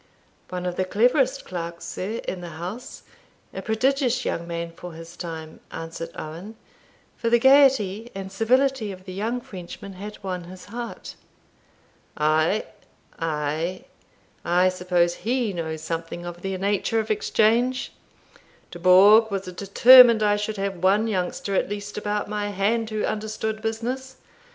[0.49, 3.03] "One of the cleverest clerks, sir, in the house;
[3.53, 6.55] a prodigious young man for his time," answered Owen;
[7.15, 11.13] for the gaiety and civility of the young Frenchman had won his heart.
[12.17, 12.65] "Ay,
[13.19, 13.85] ay,
[14.43, 17.91] I suppose he knows something of the nature of exchange.
[18.71, 23.61] Dubourg was determined I should have one youngster at least about my hand who understood
[23.61, 24.15] business.